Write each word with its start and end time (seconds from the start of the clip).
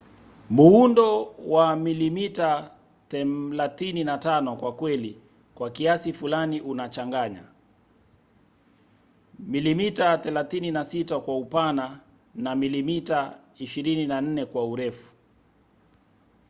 muundo 0.49 1.35
wa 1.47 1.75
35mm 1.75 4.55
kwa 4.57 4.75
kweli 4.75 5.21
kwa 5.55 5.69
kiasi 5.69 6.13
fulani 6.13 6.61
unachanganya 6.61 7.43
36mm 9.49 11.19
kwa 11.19 11.37
upana 11.37 11.99
na 12.35 12.55
24mm 12.55 14.45
kwa 14.45 14.65
urefu 14.65 15.11